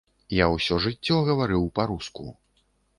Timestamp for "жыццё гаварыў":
0.87-1.71